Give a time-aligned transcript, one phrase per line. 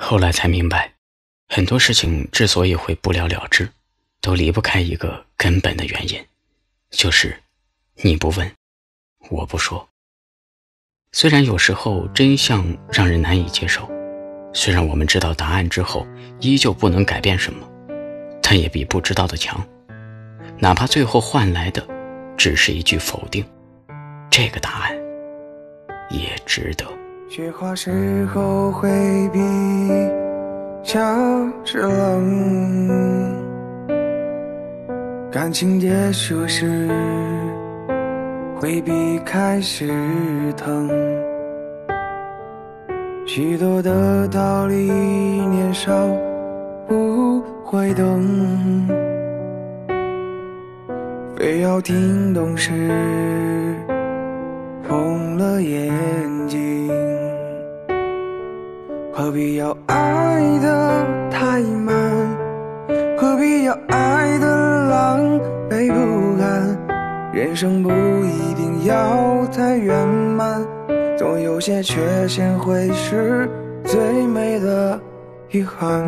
[0.00, 0.94] 后来才明白，
[1.48, 3.68] 很多事情之所以会不了了之，
[4.20, 6.24] 都离不开一个根本的原因，
[6.90, 7.42] 就是
[7.96, 8.50] 你不问，
[9.28, 9.88] 我不说。
[11.10, 13.90] 虽然有时候真相让人难以接受，
[14.54, 16.06] 虽然我们知道答案之后
[16.38, 17.68] 依旧不能改变什么，
[18.40, 19.66] 但也比不知道的强。
[20.58, 21.86] 哪怕最后换来的
[22.36, 23.44] 只是一句否定，
[24.30, 24.96] 这个答案
[26.08, 26.97] 也值得。
[27.30, 28.88] 雪花时候回
[29.30, 29.38] 避，
[30.82, 30.98] 夏
[31.62, 33.36] 是冷，
[35.30, 36.88] 感情结束时。
[38.56, 39.92] 会比开始
[40.56, 40.88] 疼，
[43.26, 45.92] 许多的道理年少
[46.88, 48.24] 不会懂，
[51.36, 52.90] 非要听懂时
[54.88, 56.07] 红了眼。
[59.28, 61.94] 何必要爱的太满？
[63.18, 66.78] 何必要爱的狼狈不堪？
[67.34, 70.66] 人生不一定要太圆满，
[71.18, 73.46] 总有些缺陷会是
[73.84, 74.98] 最美的
[75.50, 76.02] 遗憾。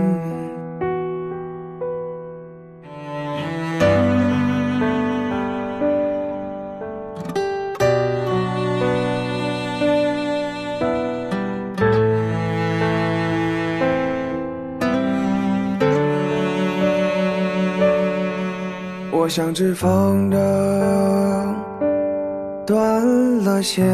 [19.31, 20.37] 像只风筝，
[22.67, 23.07] 断
[23.45, 23.87] 了线，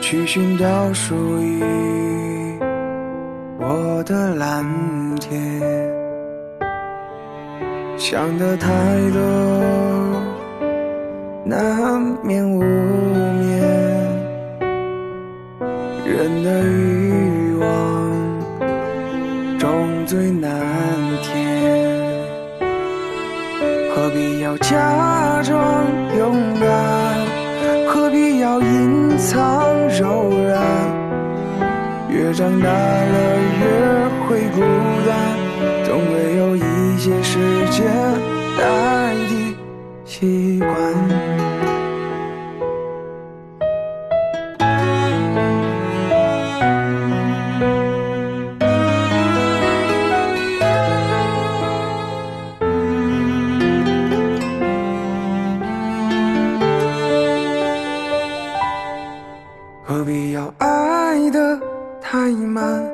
[0.00, 1.62] 去寻找属于
[3.60, 4.66] 我的蓝
[5.20, 5.40] 天。
[7.96, 8.68] 想的太
[9.12, 9.20] 多，
[11.44, 13.60] 难免无眠。
[16.04, 17.68] 人的欲望，
[19.60, 19.70] 终
[20.06, 20.50] 最难
[21.22, 21.49] 填。
[24.10, 25.86] 何必要假装
[26.18, 26.66] 勇敢？
[27.86, 30.60] 何必要隐藏柔软？
[32.08, 34.60] 越长大了越会孤
[62.20, 62.84] 太慢？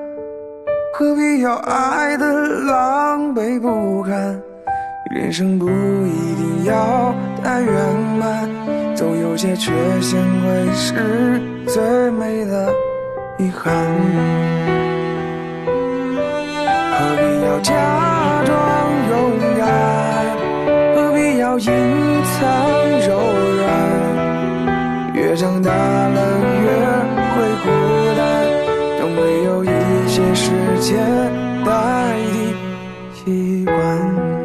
[0.97, 4.41] 何必要爱的狼狈不堪？
[5.13, 7.75] 人生不一定要太圆
[8.21, 8.49] 满，
[8.95, 11.83] 总有些缺陷会是最
[12.13, 12.73] 美的
[13.39, 13.75] 遗憾。
[16.93, 17.75] 何必要假
[18.45, 18.55] 装
[19.11, 19.13] 勇
[19.59, 19.67] 敢？
[20.95, 21.67] 何必要隐
[33.97, 34.36] 会